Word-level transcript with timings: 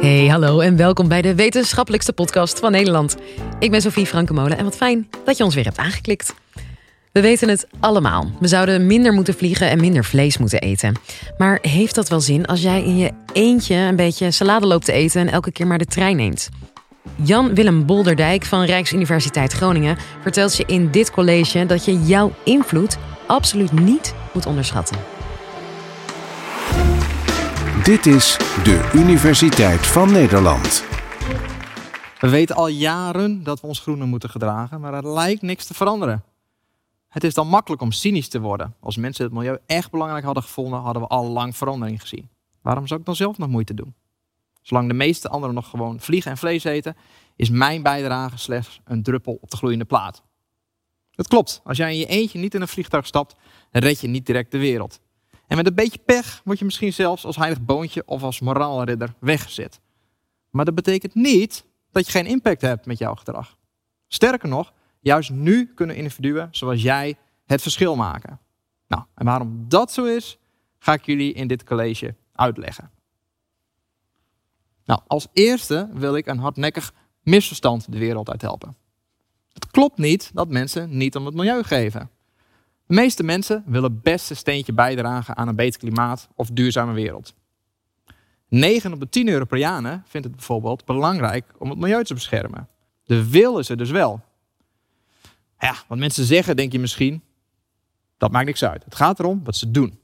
Hey, 0.00 0.26
hallo 0.26 0.60
en 0.60 0.76
welkom 0.76 1.08
bij 1.08 1.22
de 1.22 1.34
wetenschappelijkste 1.34 2.12
podcast 2.12 2.58
van 2.58 2.72
Nederland. 2.72 3.16
Ik 3.58 3.70
ben 3.70 3.80
Sophie 3.80 4.06
Frankemolen 4.06 4.58
en 4.58 4.64
wat 4.64 4.76
fijn 4.76 5.08
dat 5.24 5.36
je 5.36 5.44
ons 5.44 5.54
weer 5.54 5.64
hebt 5.64 5.78
aangeklikt. 5.78 6.34
We 7.12 7.20
weten 7.20 7.48
het 7.48 7.66
allemaal. 7.80 8.30
We 8.38 8.48
zouden 8.48 8.86
minder 8.86 9.12
moeten 9.12 9.34
vliegen 9.34 9.70
en 9.70 9.80
minder 9.80 10.04
vlees 10.04 10.38
moeten 10.38 10.60
eten. 10.60 10.94
Maar 11.38 11.58
heeft 11.62 11.94
dat 11.94 12.08
wel 12.08 12.20
zin 12.20 12.46
als 12.46 12.62
jij 12.62 12.82
in 12.82 12.96
je 12.96 13.10
eentje 13.32 13.74
een 13.74 13.96
beetje 13.96 14.30
salade 14.30 14.66
loopt 14.66 14.84
te 14.84 14.92
eten 14.92 15.20
en 15.20 15.28
elke 15.28 15.52
keer 15.52 15.66
maar 15.66 15.78
de 15.78 15.84
trein 15.84 16.16
neemt? 16.16 16.48
Jan-Willem 17.22 17.86
Bolderdijk 17.86 18.44
van 18.44 18.64
Rijksuniversiteit 18.64 19.52
Groningen 19.52 19.96
vertelt 20.22 20.56
je 20.56 20.64
in 20.66 20.90
dit 20.90 21.10
college 21.10 21.66
dat 21.66 21.84
je 21.84 22.02
jouw 22.02 22.32
invloed 22.44 22.96
absoluut 23.26 23.72
niet 23.72 24.14
moet 24.32 24.46
onderschatten. 24.46 25.19
Dit 27.90 28.06
is 28.06 28.36
de 28.38 28.90
Universiteit 28.94 29.86
van 29.86 30.12
Nederland. 30.12 30.84
We 32.20 32.28
weten 32.28 32.56
al 32.56 32.68
jaren 32.68 33.42
dat 33.42 33.60
we 33.60 33.66
ons 33.66 33.80
groener 33.80 34.06
moeten 34.06 34.30
gedragen, 34.30 34.80
maar 34.80 34.94
er 34.94 35.12
lijkt 35.12 35.42
niks 35.42 35.66
te 35.66 35.74
veranderen. 35.74 36.24
Het 37.08 37.24
is 37.24 37.34
dan 37.34 37.48
makkelijk 37.48 37.82
om 37.82 37.92
cynisch 37.92 38.28
te 38.28 38.40
worden. 38.40 38.74
Als 38.80 38.96
mensen 38.96 39.24
het 39.24 39.32
milieu 39.32 39.58
echt 39.66 39.90
belangrijk 39.90 40.24
hadden 40.24 40.42
gevonden, 40.42 40.80
hadden 40.80 41.02
we 41.02 41.08
al 41.08 41.26
lang 41.26 41.56
verandering 41.56 42.00
gezien. 42.00 42.28
Waarom 42.62 42.86
zou 42.86 43.00
ik 43.00 43.06
dan 43.06 43.16
zelf 43.16 43.38
nog 43.38 43.48
moeite 43.48 43.74
doen? 43.74 43.94
Zolang 44.62 44.88
de 44.88 44.94
meeste 44.94 45.28
anderen 45.28 45.54
nog 45.54 45.68
gewoon 45.68 46.00
vliegen 46.00 46.30
en 46.30 46.38
vlees 46.38 46.64
eten, 46.64 46.96
is 47.36 47.50
mijn 47.50 47.82
bijdrage 47.82 48.38
slechts 48.38 48.80
een 48.84 49.02
druppel 49.02 49.38
op 49.40 49.50
de 49.50 49.56
gloeiende 49.56 49.84
plaat. 49.84 50.22
Dat 51.10 51.28
klopt. 51.28 51.60
Als 51.64 51.76
jij 51.76 51.92
in 51.92 51.98
je 51.98 52.06
eentje 52.06 52.38
niet 52.38 52.54
in 52.54 52.60
een 52.60 52.68
vliegtuig 52.68 53.06
stapt, 53.06 53.34
red 53.70 54.00
je 54.00 54.08
niet 54.08 54.26
direct 54.26 54.50
de 54.50 54.58
wereld. 54.58 55.00
En 55.50 55.56
met 55.56 55.66
een 55.66 55.74
beetje 55.74 55.98
pech 55.98 56.40
word 56.44 56.58
je 56.58 56.64
misschien 56.64 56.92
zelfs 56.92 57.24
als 57.24 57.36
heilig 57.36 57.60
boontje 57.60 58.02
of 58.06 58.22
als 58.22 58.40
moraalridder 58.40 59.14
weggezet. 59.18 59.80
Maar 60.50 60.64
dat 60.64 60.74
betekent 60.74 61.14
niet 61.14 61.64
dat 61.90 62.06
je 62.06 62.12
geen 62.12 62.26
impact 62.26 62.60
hebt 62.60 62.86
met 62.86 62.98
jouw 62.98 63.14
gedrag. 63.14 63.56
Sterker 64.08 64.48
nog, 64.48 64.72
juist 65.00 65.30
nu 65.30 65.74
kunnen 65.74 65.96
individuen 65.96 66.48
zoals 66.50 66.82
jij 66.82 67.16
het 67.46 67.62
verschil 67.62 67.96
maken. 67.96 68.40
Nou, 68.86 69.02
en 69.14 69.24
waarom 69.24 69.64
dat 69.68 69.92
zo 69.92 70.04
is, 70.04 70.38
ga 70.78 70.92
ik 70.92 71.06
jullie 71.06 71.32
in 71.32 71.48
dit 71.48 71.64
college 71.64 72.14
uitleggen. 72.32 72.90
Nou, 74.84 75.00
als 75.06 75.26
eerste 75.32 75.88
wil 75.92 76.16
ik 76.16 76.26
een 76.26 76.38
hardnekkig 76.38 76.92
misverstand 77.22 77.92
de 77.92 77.98
wereld 77.98 78.30
uit 78.30 78.42
helpen. 78.42 78.76
Het 79.52 79.66
klopt 79.66 79.98
niet 79.98 80.30
dat 80.34 80.48
mensen 80.48 80.96
niet 80.96 81.16
om 81.16 81.26
het 81.26 81.34
milieu 81.34 81.62
geven. 81.62 82.10
De 82.90 82.96
meeste 82.96 83.22
mensen 83.22 83.62
willen 83.66 84.00
best 84.00 84.30
een 84.30 84.36
steentje 84.36 84.72
bijdragen 84.72 85.36
aan 85.36 85.48
een 85.48 85.56
beter 85.56 85.80
klimaat 85.80 86.28
of 86.34 86.48
duurzame 86.48 86.92
wereld. 86.92 87.34
9 88.48 88.92
op 88.92 89.00
de 89.00 89.08
10 89.08 89.28
Europeanen 89.28 90.04
vindt 90.06 90.26
het 90.26 90.36
bijvoorbeeld 90.36 90.84
belangrijk 90.84 91.44
om 91.58 91.70
het 91.70 91.78
milieu 91.78 92.04
te 92.04 92.14
beschermen. 92.14 92.68
De 93.04 93.30
wil 93.30 93.58
is 93.58 93.68
er 93.68 93.76
dus 93.76 93.90
wel. 93.90 94.20
Ja, 95.58 95.74
wat 95.88 95.98
mensen 95.98 96.24
zeggen, 96.24 96.56
denk 96.56 96.72
je 96.72 96.78
misschien, 96.78 97.22
dat 98.18 98.30
maakt 98.30 98.46
niks 98.46 98.64
uit. 98.64 98.84
Het 98.84 98.94
gaat 98.94 99.18
erom 99.18 99.44
wat 99.44 99.56
ze 99.56 99.70
doen. 99.70 99.98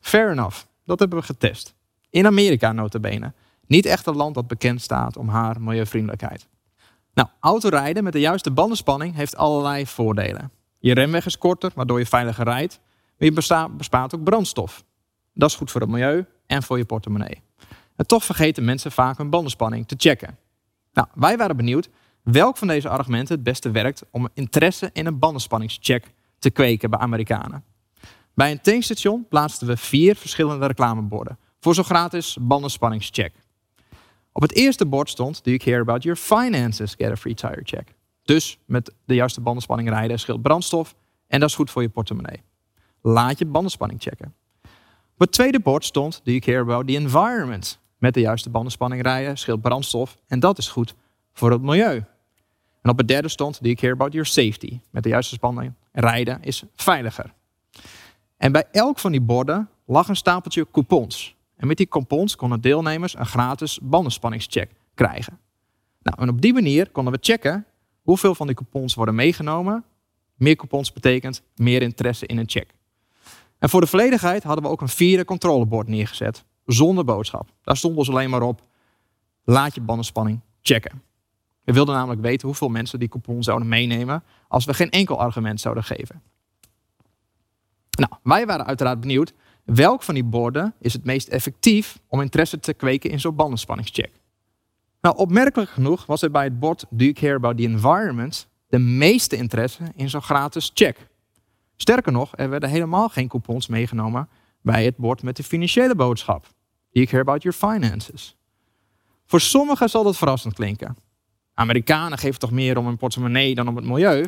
Fair 0.00 0.30
enough, 0.30 0.62
dat 0.84 0.98
hebben 0.98 1.18
we 1.18 1.24
getest. 1.24 1.74
In 2.10 2.26
Amerika 2.26 2.72
notabene. 2.72 3.32
Niet 3.66 3.86
echt 3.86 4.06
een 4.06 4.16
land 4.16 4.34
dat 4.34 4.46
bekend 4.46 4.82
staat 4.82 5.16
om 5.16 5.28
haar 5.28 5.60
milieuvriendelijkheid. 5.60 6.48
Nou, 7.14 7.28
autorijden 7.40 8.04
met 8.04 8.12
de 8.12 8.20
juiste 8.20 8.50
bandenspanning 8.50 9.14
heeft 9.14 9.36
allerlei 9.36 9.86
voordelen. 9.86 10.50
Je 10.84 10.94
remweg 10.94 11.26
is 11.26 11.38
korter, 11.38 11.72
waardoor 11.74 11.98
je 11.98 12.06
veiliger 12.06 12.44
rijdt. 12.44 12.80
Maar 13.18 13.28
je 13.28 13.68
bespaart 13.76 14.14
ook 14.14 14.24
brandstof. 14.24 14.84
Dat 15.34 15.50
is 15.50 15.56
goed 15.56 15.70
voor 15.70 15.80
het 15.80 15.90
milieu 15.90 16.26
en 16.46 16.62
voor 16.62 16.78
je 16.78 16.84
portemonnee. 16.84 17.42
En 17.96 18.06
toch 18.06 18.24
vergeten 18.24 18.64
mensen 18.64 18.92
vaak 18.92 19.18
hun 19.18 19.30
bandenspanning 19.30 19.88
te 19.88 19.94
checken. 19.98 20.38
Nou, 20.92 21.08
wij 21.14 21.36
waren 21.36 21.56
benieuwd 21.56 21.88
welk 22.22 22.56
van 22.56 22.68
deze 22.68 22.88
argumenten 22.88 23.34
het 23.34 23.44
beste 23.44 23.70
werkt 23.70 24.02
om 24.10 24.28
interesse 24.34 24.90
in 24.92 25.06
een 25.06 25.18
bandenspanningscheck 25.18 26.12
te 26.38 26.50
kweken 26.50 26.90
bij 26.90 26.98
Amerikanen. 26.98 27.64
Bij 28.34 28.50
een 28.50 28.60
tankstation 28.60 29.28
plaatsten 29.28 29.66
we 29.66 29.76
vier 29.76 30.16
verschillende 30.16 30.66
reclameborden 30.66 31.38
voor 31.60 31.74
zo'n 31.74 31.84
gratis 31.84 32.36
bandenspanningscheck. 32.40 33.34
Op 34.32 34.42
het 34.42 34.54
eerste 34.54 34.86
bord 34.86 35.10
stond: 35.10 35.44
Do 35.44 35.50
you 35.50 35.62
care 35.62 35.80
about 35.80 36.02
your 36.02 36.18
finances? 36.18 36.94
Get 36.98 37.10
a 37.10 37.16
free 37.16 37.34
tire 37.34 37.60
check. 37.62 37.94
Dus 38.24 38.58
met 38.64 38.94
de 39.04 39.14
juiste 39.14 39.40
bandenspanning 39.40 39.88
rijden 39.88 40.18
scheelt 40.18 40.42
brandstof 40.42 40.94
en 41.26 41.40
dat 41.40 41.48
is 41.48 41.54
goed 41.54 41.70
voor 41.70 41.82
je 41.82 41.88
portemonnee. 41.88 42.42
Laat 43.00 43.38
je 43.38 43.46
bandenspanning 43.46 44.02
checken. 44.02 44.34
Op 45.14 45.20
het 45.20 45.32
tweede 45.32 45.60
bord 45.60 45.84
stond: 45.84 46.20
Do 46.24 46.30
you 46.30 46.38
care 46.38 46.60
about 46.60 46.86
the 46.86 46.94
environment? 46.94 47.78
Met 47.98 48.14
de 48.14 48.20
juiste 48.20 48.50
bandenspanning 48.50 49.02
rijden 49.02 49.38
scheelt 49.38 49.60
brandstof 49.60 50.18
en 50.26 50.40
dat 50.40 50.58
is 50.58 50.68
goed 50.68 50.94
voor 51.32 51.50
het 51.50 51.62
milieu. 51.62 52.04
En 52.82 52.90
op 52.90 52.98
het 52.98 53.08
derde 53.08 53.28
stond: 53.28 53.62
Do 53.62 53.68
you 53.68 53.74
care 53.74 53.92
about 53.92 54.12
your 54.12 54.26
safety? 54.26 54.80
Met 54.90 55.02
de 55.02 55.08
juiste 55.08 55.34
spanning 55.34 55.72
rijden 55.92 56.42
is 56.42 56.62
veiliger. 56.74 57.32
En 58.36 58.52
bij 58.52 58.64
elk 58.72 58.98
van 58.98 59.12
die 59.12 59.20
borden 59.20 59.68
lag 59.86 60.08
een 60.08 60.16
stapeltje 60.16 60.66
coupons. 60.70 61.36
En 61.56 61.66
met 61.66 61.76
die 61.76 61.86
coupons 61.86 62.36
konden 62.36 62.60
deelnemers 62.60 63.16
een 63.16 63.26
gratis 63.26 63.78
bandenspanningscheck 63.82 64.70
krijgen. 64.94 65.38
Nou, 66.02 66.20
en 66.20 66.28
op 66.28 66.40
die 66.40 66.52
manier 66.52 66.90
konden 66.90 67.12
we 67.12 67.18
checken 67.22 67.66
hoeveel 68.04 68.34
van 68.34 68.46
die 68.46 68.56
coupons 68.56 68.94
worden 68.94 69.14
meegenomen. 69.14 69.84
Meer 70.34 70.56
coupons 70.56 70.92
betekent 70.92 71.42
meer 71.56 71.82
interesse 71.82 72.26
in 72.26 72.38
een 72.38 72.48
check. 72.48 72.74
En 73.58 73.68
voor 73.68 73.80
de 73.80 73.86
volledigheid 73.86 74.42
hadden 74.42 74.64
we 74.64 74.70
ook 74.70 74.80
een 74.80 74.88
vierde 74.88 75.24
controlebord 75.24 75.88
neergezet, 75.88 76.44
zonder 76.66 77.04
boodschap. 77.04 77.48
Daar 77.62 77.76
stond 77.76 77.96
dus 77.96 78.08
alleen 78.08 78.30
maar 78.30 78.42
op, 78.42 78.62
laat 79.44 79.74
je 79.74 79.80
bandenspanning 79.80 80.40
checken. 80.62 81.02
We 81.64 81.72
wilden 81.72 81.94
namelijk 81.94 82.20
weten 82.20 82.48
hoeveel 82.48 82.68
mensen 82.68 82.98
die 82.98 83.08
coupon 83.08 83.42
zouden 83.42 83.68
meenemen 83.68 84.22
als 84.48 84.64
we 84.64 84.74
geen 84.74 84.90
enkel 84.90 85.20
argument 85.20 85.60
zouden 85.60 85.84
geven. 85.84 86.22
Nou, 87.90 88.12
wij 88.22 88.46
waren 88.46 88.66
uiteraard 88.66 89.00
benieuwd 89.00 89.34
welk 89.64 90.02
van 90.02 90.14
die 90.14 90.24
borden 90.24 90.74
is 90.78 90.92
het 90.92 91.04
meest 91.04 91.28
effectief 91.28 91.98
om 92.08 92.20
interesse 92.20 92.60
te 92.60 92.74
kweken 92.74 93.10
in 93.10 93.20
zo'n 93.20 93.34
bandenspanningscheck. 93.34 94.12
Nou, 95.04 95.16
opmerkelijk 95.16 95.70
genoeg 95.70 96.06
was 96.06 96.22
er 96.22 96.30
bij 96.30 96.44
het 96.44 96.58
bord 96.58 96.84
Do 96.90 97.04
you 97.04 97.12
care 97.12 97.34
about 97.34 97.56
the 97.56 97.62
environment 97.62 98.48
de 98.68 98.78
meeste 98.78 99.36
interesse 99.36 99.82
in 99.94 100.10
zo'n 100.10 100.22
gratis 100.22 100.70
check. 100.74 101.08
Sterker 101.76 102.12
nog, 102.12 102.32
er 102.36 102.50
werden 102.50 102.68
helemaal 102.68 103.08
geen 103.08 103.28
coupons 103.28 103.66
meegenomen 103.66 104.28
bij 104.62 104.84
het 104.84 104.96
bord 104.96 105.22
met 105.22 105.36
de 105.36 105.42
financiële 105.42 105.94
boodschap. 105.94 106.42
Do 106.42 107.00
you 107.00 107.06
care 107.06 107.20
about 107.20 107.42
your 107.42 107.58
finances? 107.58 108.36
Voor 109.26 109.40
sommigen 109.40 109.90
zal 109.90 110.02
dat 110.02 110.16
verrassend 110.16 110.54
klinken. 110.54 110.96
Amerikanen 111.54 112.18
geven 112.18 112.40
toch 112.40 112.50
meer 112.50 112.78
om 112.78 112.86
hun 112.86 112.96
portemonnee 112.96 113.54
dan 113.54 113.68
om 113.68 113.76
het 113.76 113.84
milieu? 113.84 114.24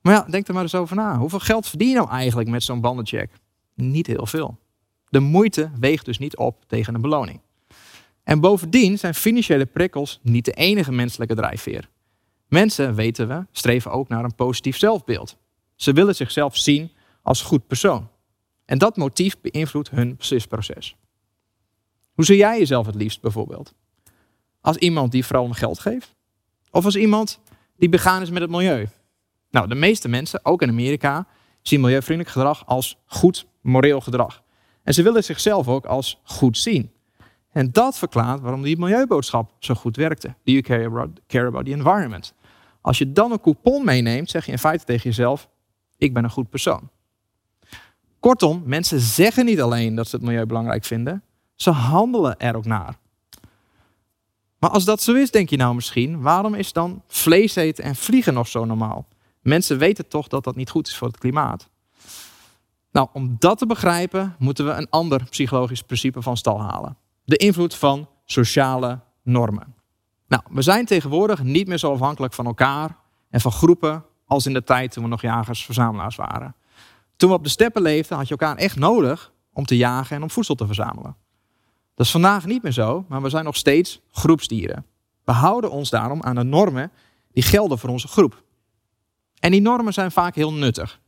Maar 0.00 0.14
ja, 0.14 0.26
denk 0.30 0.48
er 0.48 0.54
maar 0.54 0.62
eens 0.62 0.74
over 0.74 0.96
na. 0.96 1.18
Hoeveel 1.18 1.40
geld 1.40 1.68
verdien 1.68 1.88
je 1.88 1.94
nou 1.94 2.08
eigenlijk 2.08 2.48
met 2.48 2.62
zo'n 2.62 2.80
bandencheck? 2.80 3.32
Niet 3.74 4.06
heel 4.06 4.26
veel. 4.26 4.58
De 5.08 5.20
moeite 5.20 5.70
weegt 5.78 6.04
dus 6.04 6.18
niet 6.18 6.36
op 6.36 6.64
tegen 6.66 6.92
de 6.92 6.98
beloning. 6.98 7.40
En 8.24 8.40
bovendien 8.40 8.98
zijn 8.98 9.14
financiële 9.14 9.66
prikkels 9.66 10.20
niet 10.22 10.44
de 10.44 10.52
enige 10.52 10.92
menselijke 10.92 11.34
drijfveer. 11.34 11.88
Mensen, 12.48 12.94
weten 12.94 13.28
we, 13.28 13.46
streven 13.52 13.90
ook 13.90 14.08
naar 14.08 14.24
een 14.24 14.34
positief 14.34 14.76
zelfbeeld. 14.76 15.36
Ze 15.74 15.92
willen 15.92 16.14
zichzelf 16.14 16.56
zien 16.56 16.90
als 17.22 17.42
goed 17.42 17.66
persoon. 17.66 18.08
En 18.64 18.78
dat 18.78 18.96
motief 18.96 19.40
beïnvloedt 19.40 19.90
hun 19.90 20.16
beslisproces. 20.16 20.96
Hoe 22.14 22.24
zie 22.24 22.36
jij 22.36 22.58
jezelf 22.58 22.86
het 22.86 22.94
liefst 22.94 23.20
bijvoorbeeld? 23.20 23.74
Als 24.60 24.76
iemand 24.76 25.12
die 25.12 25.24
vooral 25.24 25.44
om 25.44 25.52
geld 25.52 25.78
geeft? 25.78 26.14
Of 26.70 26.84
als 26.84 26.96
iemand 26.96 27.40
die 27.76 27.88
begaan 27.88 28.22
is 28.22 28.30
met 28.30 28.42
het 28.42 28.50
milieu? 28.50 28.88
Nou, 29.50 29.68
de 29.68 29.74
meeste 29.74 30.08
mensen, 30.08 30.44
ook 30.44 30.62
in 30.62 30.68
Amerika, 30.68 31.26
zien 31.62 31.80
milieuvriendelijk 31.80 32.34
gedrag 32.34 32.66
als 32.66 32.98
goed 33.06 33.46
moreel 33.60 34.00
gedrag. 34.00 34.42
En 34.82 34.94
ze 34.94 35.02
willen 35.02 35.24
zichzelf 35.24 35.68
ook 35.68 35.86
als 35.86 36.20
goed 36.24 36.58
zien. 36.58 36.92
En 37.54 37.72
dat 37.72 37.98
verklaart 37.98 38.40
waarom 38.40 38.62
die 38.62 38.78
milieuboodschap 38.78 39.52
zo 39.58 39.74
goed 39.74 39.96
werkte. 39.96 40.28
Do 40.28 40.52
you 40.52 40.60
care 40.60 40.86
about, 40.86 41.20
care 41.26 41.46
about 41.46 41.64
the 41.64 41.70
environment? 41.70 42.34
Als 42.80 42.98
je 42.98 43.12
dan 43.12 43.32
een 43.32 43.40
coupon 43.40 43.84
meeneemt, 43.84 44.30
zeg 44.30 44.46
je 44.46 44.52
in 44.52 44.58
feite 44.58 44.84
tegen 44.84 45.02
jezelf: 45.02 45.48
ik 45.98 46.14
ben 46.14 46.24
een 46.24 46.30
goed 46.30 46.50
persoon. 46.50 46.88
Kortom, 48.20 48.62
mensen 48.64 49.00
zeggen 49.00 49.44
niet 49.44 49.60
alleen 49.60 49.94
dat 49.94 50.08
ze 50.08 50.16
het 50.16 50.24
milieu 50.24 50.46
belangrijk 50.46 50.84
vinden, 50.84 51.22
ze 51.54 51.70
handelen 51.70 52.38
er 52.38 52.56
ook 52.56 52.64
naar. 52.64 52.98
Maar 54.58 54.70
als 54.70 54.84
dat 54.84 55.02
zo 55.02 55.14
is, 55.14 55.30
denk 55.30 55.50
je 55.50 55.56
nou 55.56 55.74
misschien, 55.74 56.20
waarom 56.20 56.54
is 56.54 56.72
dan 56.72 57.02
vlees 57.06 57.56
eten 57.56 57.84
en 57.84 57.96
vliegen 57.96 58.34
nog 58.34 58.48
zo 58.48 58.64
normaal? 58.64 59.06
Mensen 59.40 59.78
weten 59.78 60.08
toch 60.08 60.28
dat 60.28 60.44
dat 60.44 60.56
niet 60.56 60.70
goed 60.70 60.86
is 60.88 60.96
voor 60.96 61.08
het 61.08 61.18
klimaat. 61.18 61.68
Nou, 62.92 63.08
om 63.12 63.36
dat 63.38 63.58
te 63.58 63.66
begrijpen, 63.66 64.36
moeten 64.38 64.66
we 64.66 64.72
een 64.72 64.90
ander 64.90 65.24
psychologisch 65.30 65.82
principe 65.82 66.22
van 66.22 66.36
stal 66.36 66.60
halen 66.60 67.02
de 67.24 67.36
invloed 67.36 67.74
van 67.74 68.08
sociale 68.24 69.00
normen. 69.22 69.74
Nou, 70.28 70.42
we 70.50 70.62
zijn 70.62 70.84
tegenwoordig 70.84 71.42
niet 71.42 71.68
meer 71.68 71.78
zo 71.78 71.92
afhankelijk 71.92 72.32
van 72.32 72.46
elkaar 72.46 72.96
en 73.30 73.40
van 73.40 73.52
groepen 73.52 74.04
als 74.26 74.46
in 74.46 74.52
de 74.52 74.64
tijd 74.64 74.92
toen 74.92 75.02
we 75.02 75.08
nog 75.08 75.20
jagers-verzamelaars 75.20 76.16
waren. 76.16 76.54
Toen 77.16 77.28
we 77.28 77.34
op 77.34 77.44
de 77.44 77.50
steppen 77.50 77.82
leefden, 77.82 78.16
had 78.16 78.28
je 78.28 78.36
elkaar 78.36 78.56
echt 78.56 78.76
nodig 78.76 79.32
om 79.52 79.64
te 79.64 79.76
jagen 79.76 80.16
en 80.16 80.22
om 80.22 80.30
voedsel 80.30 80.54
te 80.54 80.66
verzamelen. 80.66 81.16
Dat 81.94 82.06
is 82.06 82.12
vandaag 82.12 82.46
niet 82.46 82.62
meer 82.62 82.72
zo, 82.72 83.04
maar 83.08 83.22
we 83.22 83.28
zijn 83.28 83.44
nog 83.44 83.56
steeds 83.56 84.00
groepsdieren. 84.10 84.86
We 85.24 85.32
houden 85.32 85.70
ons 85.70 85.90
daarom 85.90 86.22
aan 86.22 86.34
de 86.34 86.42
normen 86.42 86.92
die 87.32 87.42
gelden 87.42 87.78
voor 87.78 87.90
onze 87.90 88.08
groep. 88.08 88.42
En 89.38 89.50
die 89.50 89.60
normen 89.60 89.92
zijn 89.92 90.12
vaak 90.12 90.34
heel 90.34 90.52
nuttig. 90.52 91.00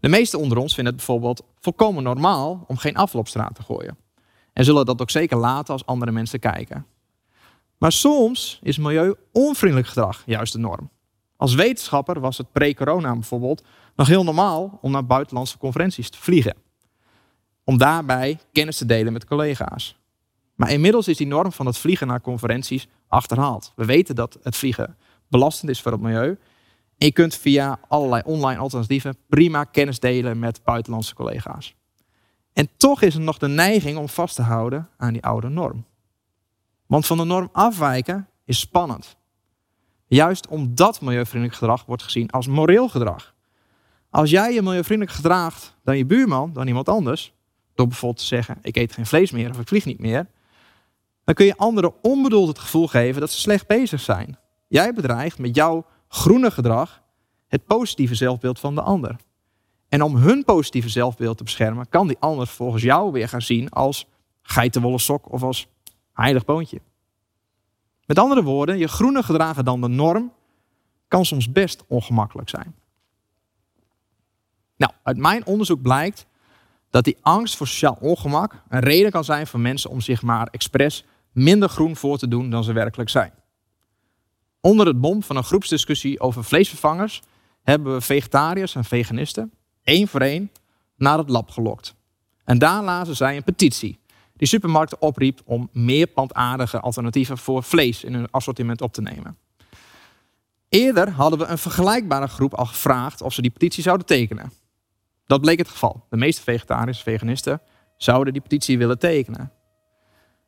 De 0.00 0.08
meesten 0.08 0.38
onder 0.38 0.58
ons 0.58 0.74
vinden 0.74 0.94
het 0.94 1.04
bijvoorbeeld 1.04 1.42
volkomen 1.60 2.02
normaal 2.02 2.64
om 2.66 2.76
geen 2.76 2.96
afval 2.96 3.20
op 3.20 3.28
straat 3.28 3.54
te 3.54 3.62
gooien. 3.62 3.96
En 4.54 4.64
zullen 4.64 4.86
dat 4.86 5.00
ook 5.00 5.10
zeker 5.10 5.36
laten 5.36 5.72
als 5.72 5.86
andere 5.86 6.12
mensen 6.12 6.40
kijken. 6.40 6.86
Maar 7.78 7.92
soms 7.92 8.58
is 8.62 8.78
milieu-onvriendelijk 8.78 9.88
gedrag 9.88 10.22
juist 10.26 10.52
de 10.52 10.58
norm. 10.58 10.90
Als 11.36 11.54
wetenschapper 11.54 12.20
was 12.20 12.38
het 12.38 12.52
pre-corona 12.52 13.12
bijvoorbeeld 13.12 13.64
nog 13.96 14.06
heel 14.06 14.24
normaal 14.24 14.78
om 14.80 14.90
naar 14.90 15.06
buitenlandse 15.06 15.58
conferenties 15.58 16.10
te 16.10 16.18
vliegen. 16.18 16.56
Om 17.64 17.78
daarbij 17.78 18.38
kennis 18.52 18.76
te 18.76 18.86
delen 18.86 19.12
met 19.12 19.24
collega's. 19.24 19.96
Maar 20.54 20.70
inmiddels 20.70 21.08
is 21.08 21.16
die 21.16 21.26
norm 21.26 21.52
van 21.52 21.66
het 21.66 21.78
vliegen 21.78 22.06
naar 22.06 22.20
conferenties 22.20 22.88
achterhaald. 23.08 23.72
We 23.76 23.84
weten 23.84 24.14
dat 24.14 24.38
het 24.42 24.56
vliegen 24.56 24.96
belastend 25.28 25.70
is 25.70 25.80
voor 25.80 25.92
het 25.92 26.00
milieu. 26.00 26.38
En 26.98 27.06
je 27.06 27.12
kunt 27.12 27.34
via 27.34 27.78
allerlei 27.88 28.22
online 28.24 28.60
alternatieven 28.60 29.16
prima 29.28 29.64
kennis 29.64 30.00
delen 30.00 30.38
met 30.38 30.62
buitenlandse 30.64 31.14
collega's. 31.14 31.74
En 32.54 32.68
toch 32.76 33.02
is 33.02 33.14
er 33.14 33.20
nog 33.20 33.38
de 33.38 33.48
neiging 33.48 33.98
om 33.98 34.08
vast 34.08 34.34
te 34.34 34.42
houden 34.42 34.88
aan 34.96 35.12
die 35.12 35.22
oude 35.22 35.48
norm. 35.48 35.84
Want 36.86 37.06
van 37.06 37.16
de 37.16 37.24
norm 37.24 37.48
afwijken 37.52 38.28
is 38.44 38.58
spannend. 38.58 39.16
Juist 40.06 40.46
omdat 40.46 41.00
milieuvriendelijk 41.00 41.58
gedrag 41.58 41.84
wordt 41.84 42.02
gezien 42.02 42.30
als 42.30 42.46
moreel 42.46 42.88
gedrag. 42.88 43.34
Als 44.10 44.30
jij 44.30 44.54
je 44.54 44.62
milieuvriendelijk 44.62 45.16
gedraagt 45.16 45.76
dan 45.82 45.96
je 45.96 46.06
buurman, 46.06 46.52
dan 46.52 46.66
iemand 46.66 46.88
anders, 46.88 47.34
door 47.74 47.86
bijvoorbeeld 47.86 48.20
te 48.20 48.26
zeggen: 48.26 48.58
ik 48.62 48.76
eet 48.76 48.92
geen 48.92 49.06
vlees 49.06 49.30
meer 49.30 49.50
of 49.50 49.60
ik 49.60 49.68
vlieg 49.68 49.84
niet 49.84 49.98
meer, 49.98 50.26
dan 51.24 51.34
kun 51.34 51.46
je 51.46 51.56
anderen 51.56 52.02
onbedoeld 52.02 52.48
het 52.48 52.58
gevoel 52.58 52.86
geven 52.86 53.20
dat 53.20 53.30
ze 53.30 53.40
slecht 53.40 53.66
bezig 53.66 54.00
zijn. 54.00 54.38
Jij 54.68 54.92
bedreigt 54.92 55.38
met 55.38 55.54
jouw 55.54 55.86
groene 56.08 56.50
gedrag 56.50 57.02
het 57.48 57.64
positieve 57.64 58.14
zelfbeeld 58.14 58.58
van 58.58 58.74
de 58.74 58.82
ander. 58.82 59.16
En 59.88 60.02
om 60.02 60.16
hun 60.16 60.44
positieve 60.44 60.88
zelfbeeld 60.88 61.36
te 61.36 61.44
beschermen, 61.44 61.88
kan 61.88 62.06
die 62.06 62.16
ander 62.20 62.46
volgens 62.46 62.82
jou 62.82 63.12
weer 63.12 63.28
gaan 63.28 63.42
zien 63.42 63.70
als 63.70 64.06
geitenwolle 64.42 64.98
sok 64.98 65.32
of 65.32 65.42
als 65.42 65.68
heilig 66.12 66.44
boontje. 66.44 66.80
Met 68.06 68.18
andere 68.18 68.42
woorden, 68.42 68.78
je 68.78 68.88
groene 68.88 69.22
gedragen 69.22 69.64
dan 69.64 69.80
de 69.80 69.88
norm 69.88 70.32
kan 71.08 71.24
soms 71.24 71.52
best 71.52 71.84
ongemakkelijk 71.86 72.48
zijn. 72.48 72.74
Nou, 74.76 74.92
uit 75.02 75.16
mijn 75.16 75.46
onderzoek 75.46 75.82
blijkt 75.82 76.26
dat 76.90 77.04
die 77.04 77.16
angst 77.20 77.56
voor 77.56 77.66
sociaal 77.66 77.98
ongemak 78.00 78.62
een 78.68 78.80
reden 78.80 79.10
kan 79.10 79.24
zijn 79.24 79.46
voor 79.46 79.60
mensen 79.60 79.90
om 79.90 80.00
zich 80.00 80.22
maar 80.22 80.46
expres 80.46 81.04
minder 81.32 81.68
groen 81.68 81.96
voor 81.96 82.18
te 82.18 82.28
doen 82.28 82.50
dan 82.50 82.64
ze 82.64 82.72
werkelijk 82.72 83.10
zijn. 83.10 83.32
Onder 84.60 84.86
het 84.86 85.00
bom 85.00 85.22
van 85.22 85.36
een 85.36 85.44
groepsdiscussie 85.44 86.20
over 86.20 86.44
vleesvervangers 86.44 87.22
hebben 87.62 87.94
we 87.94 88.00
vegetariërs 88.00 88.74
en 88.74 88.84
veganisten 88.84 89.52
één 89.84 90.08
voor 90.08 90.20
één 90.20 90.50
naar 90.96 91.18
het 91.18 91.28
lab 91.28 91.50
gelokt. 91.50 91.94
En 92.44 92.58
daar 92.58 92.82
lazen 92.82 93.16
zij 93.16 93.36
een 93.36 93.44
petitie 93.44 93.98
die 94.36 94.48
supermarkten 94.48 95.00
opriep 95.00 95.40
om 95.44 95.68
meer 95.72 96.06
plantaardige 96.06 96.80
alternatieven 96.80 97.38
voor 97.38 97.62
vlees 97.62 98.04
in 98.04 98.14
hun 98.14 98.30
assortiment 98.30 98.80
op 98.80 98.92
te 98.92 99.02
nemen. 99.02 99.38
Eerder 100.68 101.10
hadden 101.10 101.38
we 101.38 101.44
een 101.44 101.58
vergelijkbare 101.58 102.26
groep 102.26 102.54
al 102.54 102.66
gevraagd 102.66 103.22
of 103.22 103.32
ze 103.32 103.42
die 103.42 103.50
petitie 103.50 103.82
zouden 103.82 104.06
tekenen. 104.06 104.52
Dat 105.26 105.40
bleek 105.40 105.58
het 105.58 105.68
geval. 105.68 106.06
De 106.10 106.16
meeste 106.16 106.42
vegetariërs 106.42 106.98
en 106.98 107.04
veganisten 107.04 107.60
zouden 107.96 108.32
die 108.32 108.42
petitie 108.42 108.78
willen 108.78 108.98
tekenen. 108.98 109.52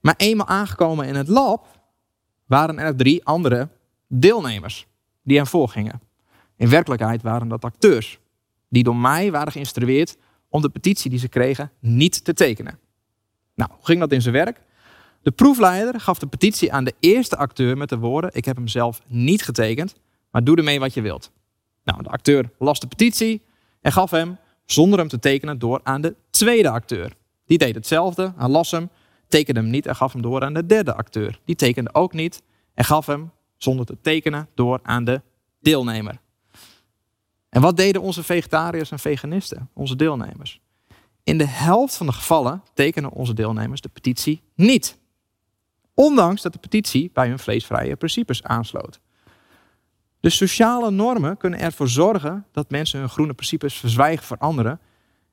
Maar 0.01 0.15
eenmaal 0.17 0.47
aangekomen 0.47 1.07
in 1.07 1.15
het 1.15 1.29
lab 1.29 1.81
waren 2.47 2.79
er 2.79 2.97
drie 2.97 3.25
andere 3.25 3.69
deelnemers 4.09 4.87
die 5.23 5.37
hen 5.37 5.47
voorgingen. 5.47 6.01
In 6.57 6.69
werkelijkheid 6.69 7.23
waren 7.23 7.49
dat 7.49 7.65
acteurs 7.65 8.19
die 8.69 8.83
door 8.83 8.97
mij 8.97 9.31
waren 9.31 9.53
geïnstrueerd 9.53 10.17
om 10.49 10.61
de 10.63 10.69
petitie 10.69 11.11
die 11.11 11.19
ze 11.19 11.29
kregen 11.29 11.71
niet 11.81 12.25
te 12.25 12.33
tekenen. 12.33 12.79
Nou, 13.55 13.71
hoe 13.75 13.87
ging 13.87 14.01
dat 14.01 14.13
in 14.13 14.23
zijn 14.23 14.35
werk? 14.35 14.61
De 15.23 15.31
proefleider 15.31 16.01
gaf 16.01 16.19
de 16.19 16.27
petitie 16.27 16.73
aan 16.73 16.85
de 16.85 16.95
eerste 17.01 17.37
acteur 17.37 17.77
met 17.77 17.89
de 17.89 17.99
woorden: 17.99 18.31
Ik 18.33 18.45
heb 18.45 18.57
hem 18.57 18.69
zelf 18.69 19.01
niet 19.07 19.43
getekend, 19.43 19.95
maar 20.31 20.45
doe 20.45 20.57
ermee 20.57 20.81
wat 20.81 20.95
je 20.95 21.01
wilt. 21.01 21.31
Nou, 21.85 22.03
de 22.03 22.09
acteur 22.09 22.51
las 22.59 22.81
de 22.81 22.87
petitie 22.87 23.43
en 23.81 23.93
gaf 23.93 24.11
hem, 24.11 24.39
zonder 24.65 24.99
hem 24.99 25.09
te 25.09 25.19
tekenen, 25.19 25.59
door 25.59 25.81
aan 25.83 26.01
de 26.01 26.15
tweede 26.31 26.71
acteur. 26.71 27.13
Die 27.47 27.59
deed 27.59 27.75
hetzelfde, 27.75 28.33
hij 28.37 28.49
las 28.49 28.71
hem, 28.71 28.91
tekende 29.29 29.61
hem 29.61 29.71
niet 29.71 29.87
en 29.87 29.97
gaf 29.97 30.13
hem 30.13 30.23
door 30.23 30.43
aan 30.43 30.55
de 30.55 30.67
derde 30.67 30.95
acteur. 30.95 31.41
Die 31.45 31.57
tekende 31.57 31.95
ook 31.95 32.13
niet 32.13 32.43
en 32.75 32.85
gaf 32.85 33.07
hem, 33.07 33.31
zonder 33.57 33.87
te 33.87 33.97
tekenen, 34.01 34.49
door 34.55 34.81
aan 34.83 35.05
de 35.05 35.23
deelnemer. 35.61 36.21
En 37.49 37.61
wat 37.61 37.77
deden 37.77 38.03
onze 38.03 38.23
vegetariërs 38.23 38.91
en 38.91 38.99
veganisten, 38.99 39.71
onze 39.73 39.97
deelnemers? 39.97 40.61
In 41.23 41.39
de 41.39 41.47
helft 41.47 41.97
van 41.97 42.07
de 42.07 42.13
gevallen 42.13 42.63
tekenen 42.75 43.11
onze 43.11 43.35
deelnemers 43.35 43.81
de 43.81 43.89
petitie 43.89 44.43
niet. 44.55 44.99
Ondanks 45.95 46.43
dat 46.43 46.53
de 46.53 46.59
petitie 46.59 47.11
bij 47.13 47.29
hun 47.29 47.39
vleesvrije 47.39 47.97
principes 47.97 48.43
aansloot. 48.43 49.01
De 50.21 50.31
sociale 50.31 50.91
normen 50.91 51.37
kunnen 51.37 51.61
ervoor 51.61 51.89
zorgen 51.89 52.47
dat 52.53 52.71
mensen 52.71 52.99
hun 52.99 53.09
groene 53.09 53.35
principes 53.35 53.75
verzwijgen 53.75 54.27
voor 54.27 54.39
anderen 54.39 54.81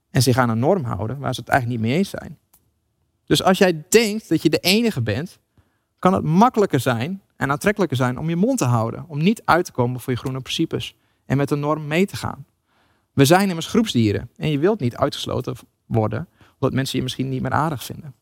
en 0.10 0.22
zich 0.22 0.38
aan 0.38 0.50
een 0.50 0.60
norm 0.60 0.84
houden 0.84 1.20
waar 1.20 1.34
ze 1.34 1.40
het 1.40 1.50
eigenlijk 1.50 1.82
niet 1.82 1.90
mee 1.90 1.98
eens 2.00 2.10
zijn. 2.10 2.38
Dus 3.26 3.44
als 3.44 3.58
jij 3.58 3.84
denkt 3.90 4.30
dat 4.30 4.42
je 4.42 4.50
de 4.50 4.60
enige 4.60 5.02
bent, 5.02 5.40
kan 6.00 6.14
het 6.14 6.24
makkelijker 6.24 6.80
zijn 6.80 7.22
en 7.36 7.52
aantrekkelijker 7.52 7.98
zijn 7.98 8.18
om 8.18 8.30
je 8.30 8.36
mond 8.36 8.58
te 8.58 8.66
houden, 8.66 9.06
om 9.08 9.18
niet 9.18 9.42
uit 9.46 9.66
te 9.66 9.72
komen 9.72 10.00
voor 10.00 10.14
je 10.14 10.20
groene 10.20 10.42
principes 10.42 10.96
en 11.26 11.38
met 11.38 11.50
de 11.50 11.56
norm 11.56 11.88
mee 11.88 12.06
te 12.06 12.16
gaan. 12.16 12.46
We 13.14 13.26
zijn 13.26 13.50
immers 13.50 13.68
groepsdieren 13.68 14.30
en 14.36 14.50
je 14.50 14.60
wilt 14.60 14.80
niet 14.80 14.96
uitgesloten 14.96 15.56
worden 15.86 16.28
omdat 16.64 16.78
mensen 16.78 16.98
je 16.98 17.04
misschien 17.04 17.30
niet 17.30 17.42
meer 17.42 17.52
aardig 17.52 17.84
vinden. 17.84 18.16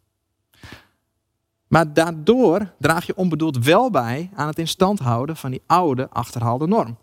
Maar 1.67 1.93
daardoor 1.93 2.73
draag 2.79 3.05
je 3.05 3.15
onbedoeld 3.15 3.65
wel 3.65 3.89
bij 3.89 4.29
aan 4.33 4.47
het 4.47 4.59
in 4.59 4.67
stand 4.67 4.99
houden 4.99 5.37
van 5.37 5.51
die 5.51 5.61
oude 5.65 6.09
achterhaalde 6.09 6.67
norm. 6.67 6.97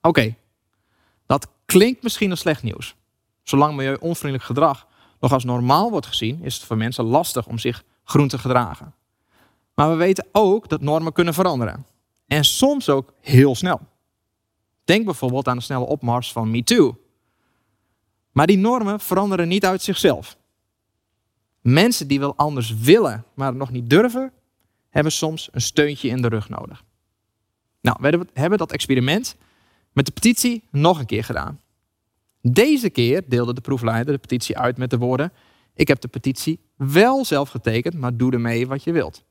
Oké, 0.00 0.34
dat 1.26 1.48
klinkt 1.64 2.02
misschien 2.02 2.30
als 2.30 2.40
slecht 2.40 2.62
nieuws. 2.62 2.96
Zolang 3.42 3.76
milieu-onvriendelijk 3.76 4.44
gedrag 4.44 4.86
nog 5.20 5.32
als 5.32 5.44
normaal 5.44 5.90
wordt 5.90 6.06
gezien, 6.06 6.42
is 6.42 6.54
het 6.54 6.64
voor 6.64 6.76
mensen 6.76 7.04
lastig 7.04 7.46
om 7.46 7.58
zich 7.58 7.84
groen 8.04 8.28
te 8.28 8.38
gedragen. 8.38 8.94
Maar 9.74 9.90
we 9.90 9.96
weten 9.96 10.26
ook 10.32 10.68
dat 10.68 10.80
normen 10.80 11.12
kunnen 11.12 11.34
veranderen. 11.34 11.86
En 12.26 12.44
soms 12.44 12.88
ook 12.88 13.12
heel 13.20 13.54
snel. 13.54 13.80
Denk 14.84 15.04
bijvoorbeeld 15.04 15.48
aan 15.48 15.56
de 15.56 15.62
snelle 15.62 15.84
opmars 15.84 16.32
van 16.32 16.50
MeToo. 16.50 16.98
Maar 18.32 18.46
die 18.46 18.58
normen 18.58 19.00
veranderen 19.00 19.48
niet 19.48 19.64
uit 19.64 19.82
zichzelf. 19.82 20.36
Mensen 21.60 22.08
die 22.08 22.20
wel 22.20 22.36
anders 22.36 22.74
willen, 22.74 23.24
maar 23.34 23.54
nog 23.54 23.70
niet 23.70 23.90
durven, 23.90 24.32
hebben 24.88 25.12
soms 25.12 25.48
een 25.52 25.60
steuntje 25.60 26.08
in 26.08 26.22
de 26.22 26.28
rug 26.28 26.48
nodig. 26.48 26.84
Nou, 27.80 27.96
we 28.00 28.26
hebben 28.32 28.58
dat 28.58 28.72
experiment 28.72 29.36
met 29.92 30.06
de 30.06 30.12
petitie 30.12 30.62
nog 30.70 30.98
een 30.98 31.06
keer 31.06 31.24
gedaan. 31.24 31.60
Deze 32.40 32.90
keer 32.90 33.28
deelde 33.28 33.54
de 33.54 33.60
proefleider 33.60 34.12
de 34.12 34.20
petitie 34.20 34.58
uit 34.58 34.76
met 34.76 34.90
de 34.90 34.98
woorden: 34.98 35.32
Ik 35.74 35.88
heb 35.88 36.00
de 36.00 36.08
petitie 36.08 36.60
wel 36.76 37.24
zelf 37.24 37.48
getekend, 37.48 37.94
maar 37.94 38.16
doe 38.16 38.32
ermee 38.32 38.66
wat 38.66 38.84
je 38.84 38.92
wilt. 38.92 39.24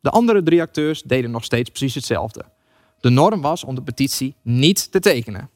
De 0.00 0.10
andere 0.10 0.42
drie 0.42 0.60
acteurs 0.60 1.02
deden 1.02 1.30
nog 1.30 1.44
steeds 1.44 1.70
precies 1.70 1.94
hetzelfde. 1.94 2.44
De 3.00 3.10
norm 3.10 3.40
was 3.40 3.64
om 3.64 3.74
de 3.74 3.82
petitie 3.82 4.34
niet 4.42 4.92
te 4.92 5.00
tekenen. 5.00 5.50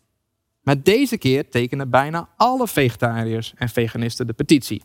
Maar 0.62 0.82
deze 0.82 1.18
keer 1.18 1.50
tekenen 1.50 1.90
bijna 1.90 2.28
alle 2.36 2.68
vegetariërs 2.68 3.52
en 3.56 3.68
veganisten 3.68 4.26
de 4.26 4.32
petitie. 4.32 4.82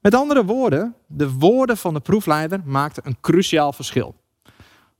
Met 0.00 0.14
andere 0.14 0.44
woorden, 0.44 0.94
de 1.06 1.32
woorden 1.32 1.76
van 1.76 1.94
de 1.94 2.00
proefleider 2.00 2.60
maakten 2.64 3.06
een 3.06 3.20
cruciaal 3.20 3.72
verschil. 3.72 4.14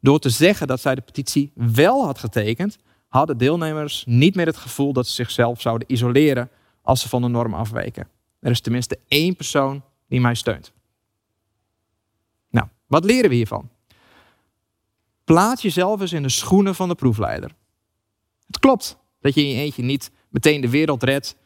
Door 0.00 0.18
te 0.18 0.28
zeggen 0.28 0.66
dat 0.66 0.80
zij 0.80 0.94
de 0.94 1.00
petitie 1.00 1.52
wel 1.54 2.04
had 2.04 2.18
getekend, 2.18 2.78
hadden 3.08 3.38
deelnemers 3.38 4.04
niet 4.06 4.34
meer 4.34 4.46
het 4.46 4.56
gevoel 4.56 4.92
dat 4.92 5.06
ze 5.06 5.14
zichzelf 5.14 5.60
zouden 5.60 5.92
isoleren 5.92 6.50
als 6.82 7.00
ze 7.00 7.08
van 7.08 7.22
de 7.22 7.28
norm 7.28 7.54
afweken. 7.54 8.08
Er 8.40 8.50
is 8.50 8.60
tenminste 8.60 8.98
één 9.08 9.36
persoon 9.36 9.82
die 10.08 10.20
mij 10.20 10.34
steunt. 10.34 10.72
Nou, 12.50 12.66
wat 12.86 13.04
leren 13.04 13.30
we 13.30 13.36
hiervan? 13.36 13.68
Plaats 15.28 15.62
jezelf 15.62 16.00
eens 16.00 16.12
in 16.12 16.22
de 16.22 16.28
schoenen 16.28 16.74
van 16.74 16.88
de 16.88 16.94
proefleider. 16.94 17.54
Het 18.46 18.58
klopt 18.58 18.98
dat 19.20 19.34
je 19.34 19.40
in 19.40 19.48
je 19.48 19.54
eentje 19.54 19.82
niet 19.82 20.10
meteen 20.28 20.60
de 20.60 20.70
wereld 20.70 21.02
redt 21.02 21.36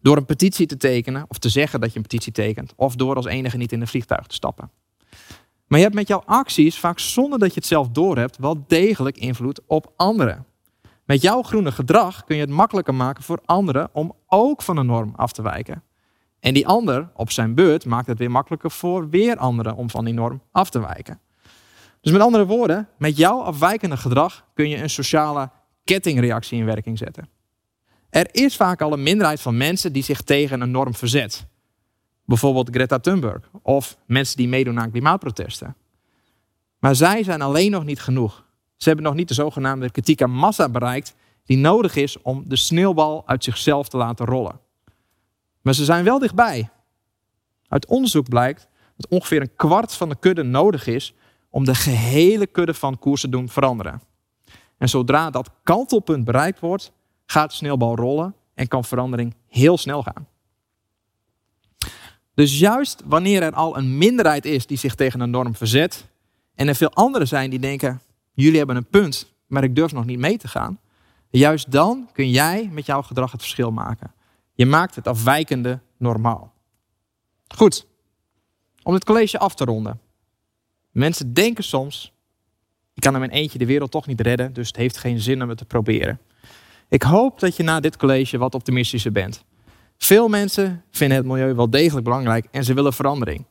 door 0.00 0.16
een 0.16 0.24
petitie 0.24 0.66
te 0.66 0.76
tekenen 0.76 1.24
of 1.28 1.38
te 1.38 1.48
zeggen 1.48 1.80
dat 1.80 1.90
je 1.90 1.96
een 1.96 2.02
petitie 2.02 2.32
tekent 2.32 2.72
of 2.76 2.96
door 2.96 3.16
als 3.16 3.26
enige 3.26 3.56
niet 3.56 3.72
in 3.72 3.80
een 3.80 3.86
vliegtuig 3.86 4.26
te 4.26 4.34
stappen. 4.34 4.70
Maar 5.66 5.78
je 5.78 5.84
hebt 5.84 5.94
met 5.94 6.08
jouw 6.08 6.22
acties, 6.24 6.78
vaak 6.78 6.98
zonder 6.98 7.38
dat 7.38 7.48
je 7.48 7.54
het 7.54 7.66
zelf 7.66 7.88
doorhebt, 7.88 8.38
wel 8.38 8.64
degelijk 8.66 9.16
invloed 9.16 9.60
op 9.66 9.92
anderen. 9.96 10.46
Met 11.04 11.22
jouw 11.22 11.42
groene 11.42 11.72
gedrag 11.72 12.24
kun 12.24 12.36
je 12.36 12.42
het 12.42 12.50
makkelijker 12.50 12.94
maken 12.94 13.22
voor 13.22 13.40
anderen 13.44 13.88
om 13.92 14.14
ook 14.26 14.62
van 14.62 14.76
de 14.76 14.82
norm 14.82 15.12
af 15.16 15.32
te 15.32 15.42
wijken. 15.42 15.82
En 16.40 16.54
die 16.54 16.66
ander 16.66 17.10
op 17.14 17.30
zijn 17.30 17.54
beurt 17.54 17.84
maakt 17.84 18.06
het 18.06 18.18
weer 18.18 18.30
makkelijker 18.30 18.70
voor 18.70 19.08
weer 19.08 19.36
anderen 19.36 19.76
om 19.76 19.90
van 19.90 20.04
die 20.04 20.14
norm 20.14 20.42
af 20.52 20.70
te 20.70 20.80
wijken. 20.80 21.20
Dus 22.02 22.12
met 22.12 22.20
andere 22.20 22.46
woorden, 22.46 22.88
met 22.98 23.16
jouw 23.16 23.40
afwijkende 23.40 23.96
gedrag 23.96 24.44
kun 24.54 24.68
je 24.68 24.76
een 24.76 24.90
sociale 24.90 25.50
kettingreactie 25.84 26.58
in 26.58 26.64
werking 26.64 26.98
zetten. 26.98 27.28
Er 28.10 28.28
is 28.30 28.56
vaak 28.56 28.82
al 28.82 28.92
een 28.92 29.02
minderheid 29.02 29.40
van 29.40 29.56
mensen 29.56 29.92
die 29.92 30.02
zich 30.02 30.22
tegen 30.22 30.60
een 30.60 30.70
norm 30.70 30.94
verzet. 30.94 31.46
Bijvoorbeeld 32.24 32.68
Greta 32.70 32.98
Thunberg 32.98 33.50
of 33.62 33.98
mensen 34.06 34.36
die 34.36 34.48
meedoen 34.48 34.80
aan 34.80 34.90
klimaatprotesten. 34.90 35.76
Maar 36.78 36.94
zij 36.94 37.22
zijn 37.22 37.42
alleen 37.42 37.70
nog 37.70 37.84
niet 37.84 38.00
genoeg. 38.00 38.44
Ze 38.76 38.88
hebben 38.88 39.06
nog 39.06 39.14
niet 39.14 39.28
de 39.28 39.34
zogenaamde 39.34 39.90
kritieke 39.90 40.26
massa 40.26 40.68
bereikt 40.68 41.14
die 41.44 41.56
nodig 41.56 41.96
is 41.96 42.22
om 42.22 42.44
de 42.46 42.56
sneeuwbal 42.56 43.22
uit 43.26 43.44
zichzelf 43.44 43.88
te 43.88 43.96
laten 43.96 44.26
rollen. 44.26 44.60
Maar 45.60 45.74
ze 45.74 45.84
zijn 45.84 46.04
wel 46.04 46.18
dichtbij. 46.18 46.70
Uit 47.68 47.86
onderzoek 47.86 48.28
blijkt 48.28 48.68
dat 48.96 49.10
ongeveer 49.10 49.40
een 49.40 49.56
kwart 49.56 49.94
van 49.94 50.08
de 50.08 50.16
kudde 50.18 50.42
nodig 50.42 50.86
is 50.86 51.14
om 51.52 51.64
de 51.64 51.74
gehele 51.74 52.46
kudde 52.46 52.74
van 52.74 52.98
koers 52.98 53.20
te 53.20 53.28
doen 53.28 53.48
veranderen. 53.48 54.02
En 54.78 54.88
zodra 54.88 55.30
dat 55.30 55.50
kantelpunt 55.62 56.24
bereikt 56.24 56.60
wordt, 56.60 56.92
gaat 57.26 57.50
de 57.50 57.56
sneeuwbal 57.56 57.96
rollen 57.96 58.34
en 58.54 58.68
kan 58.68 58.84
verandering 58.84 59.34
heel 59.48 59.78
snel 59.78 60.02
gaan. 60.02 60.26
Dus 62.34 62.58
juist 62.58 63.02
wanneer 63.04 63.42
er 63.42 63.54
al 63.54 63.76
een 63.76 63.98
minderheid 63.98 64.44
is 64.44 64.66
die 64.66 64.78
zich 64.78 64.94
tegen 64.94 65.20
een 65.20 65.30
norm 65.30 65.54
verzet, 65.54 66.10
en 66.54 66.68
er 66.68 66.74
veel 66.74 66.92
anderen 66.92 67.28
zijn 67.28 67.50
die 67.50 67.58
denken: 67.58 68.00
jullie 68.32 68.58
hebben 68.58 68.76
een 68.76 68.86
punt, 68.86 69.32
maar 69.46 69.64
ik 69.64 69.76
durf 69.76 69.92
nog 69.92 70.04
niet 70.04 70.18
mee 70.18 70.38
te 70.38 70.48
gaan. 70.48 70.80
Juist 71.30 71.70
dan 71.70 72.08
kun 72.12 72.30
jij 72.30 72.68
met 72.72 72.86
jouw 72.86 73.02
gedrag 73.02 73.32
het 73.32 73.40
verschil 73.40 73.70
maken. 73.70 74.12
Je 74.52 74.66
maakt 74.66 74.94
het 74.94 75.06
afwijkende 75.06 75.80
normaal. 75.96 76.52
Goed, 77.54 77.86
om 78.82 78.92
dit 78.92 79.04
college 79.04 79.38
af 79.38 79.54
te 79.54 79.64
ronden. 79.64 80.00
Mensen 80.92 81.32
denken 81.32 81.64
soms: 81.64 82.12
ik 82.94 83.02
kan 83.02 83.12
in 83.12 83.18
mijn 83.18 83.30
eentje 83.30 83.58
de 83.58 83.66
wereld 83.66 83.90
toch 83.90 84.06
niet 84.06 84.20
redden, 84.20 84.52
dus 84.52 84.66
het 84.66 84.76
heeft 84.76 84.96
geen 84.96 85.20
zin 85.20 85.42
om 85.42 85.48
het 85.48 85.58
te 85.58 85.64
proberen. 85.64 86.20
Ik 86.88 87.02
hoop 87.02 87.40
dat 87.40 87.56
je 87.56 87.62
na 87.62 87.80
dit 87.80 87.96
college 87.96 88.38
wat 88.38 88.54
optimistischer 88.54 89.12
bent. 89.12 89.44
Veel 89.98 90.28
mensen 90.28 90.84
vinden 90.90 91.16
het 91.16 91.26
milieu 91.26 91.54
wel 91.54 91.70
degelijk 91.70 92.04
belangrijk 92.04 92.46
en 92.50 92.64
ze 92.64 92.74
willen 92.74 92.92
verandering. 92.92 93.46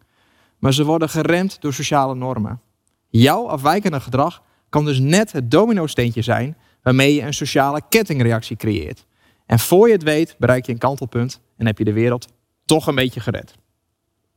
Maar 0.60 0.74
ze 0.74 0.86
worden 0.86 1.10
geremd 1.10 1.62
door 1.62 1.74
sociale 1.74 2.16
normen. 2.16 2.62
Jouw 3.10 3.48
afwijkende 3.48 4.00
gedrag 4.00 4.44
kan 4.70 4.86
dus 4.86 5.00
net 5.00 5.32
het 5.32 5.52
domino-steentje 5.52 6.22
zijn 6.22 6.58
waarmee 6.82 7.16
je 7.16 7.22
een 7.22 7.34
sociale 7.34 7.82
kettingreactie 7.90 8.56
creëert. 8.56 9.06
En 9.46 9.60
voor 9.60 9.88
je 9.88 9.94
het 9.94 10.04
weet 10.04 10.36
bereik 10.40 10.66
je 10.66 10.72
een 10.72 10.78
kantelpunt 10.78 11.42
en 11.58 11.66
heb 11.66 11.78
je 11.78 11.84
de 11.84 11.94
wereld 11.94 12.28
toch 12.66 12.88
een 12.88 12.96
beetje 12.96 13.20
gered. 13.20 13.56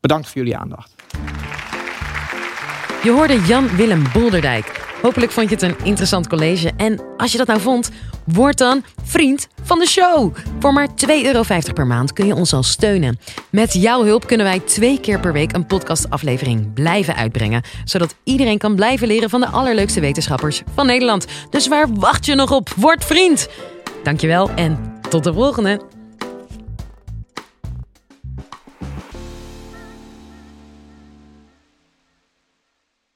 Bedankt 0.00 0.28
voor 0.28 0.36
jullie 0.36 0.56
aandacht. 0.56 1.03
Je 3.04 3.10
hoorde 3.10 3.40
Jan-Willem 3.40 4.04
Bolderdijk. 4.12 4.80
Hopelijk 5.02 5.32
vond 5.32 5.48
je 5.48 5.54
het 5.54 5.64
een 5.64 5.84
interessant 5.84 6.28
college. 6.28 6.72
En 6.76 7.00
als 7.16 7.32
je 7.32 7.38
dat 7.38 7.46
nou 7.46 7.60
vond, 7.60 7.90
word 8.24 8.58
dan 8.58 8.84
vriend 9.02 9.48
van 9.62 9.78
de 9.78 9.86
show. 9.86 10.36
Voor 10.58 10.72
maar 10.72 10.88
2,50 10.88 10.94
euro 11.22 11.42
per 11.74 11.86
maand 11.86 12.12
kun 12.12 12.26
je 12.26 12.34
ons 12.34 12.52
al 12.52 12.62
steunen. 12.62 13.18
Met 13.50 13.72
jouw 13.72 14.04
hulp 14.04 14.26
kunnen 14.26 14.46
wij 14.46 14.58
twee 14.60 15.00
keer 15.00 15.20
per 15.20 15.32
week 15.32 15.52
een 15.52 15.66
podcastaflevering 15.66 16.72
blijven 16.72 17.16
uitbrengen. 17.16 17.62
Zodat 17.84 18.14
iedereen 18.22 18.58
kan 18.58 18.74
blijven 18.74 19.06
leren 19.06 19.30
van 19.30 19.40
de 19.40 19.48
allerleukste 19.48 20.00
wetenschappers 20.00 20.62
van 20.74 20.86
Nederland. 20.86 21.26
Dus 21.50 21.68
waar 21.68 21.94
wacht 21.94 22.26
je 22.26 22.34
nog 22.34 22.50
op? 22.50 22.68
Word 22.76 23.04
vriend! 23.04 23.48
Dankjewel 24.02 24.50
en 24.50 25.00
tot 25.08 25.24
de 25.24 25.32
volgende! 25.32 25.93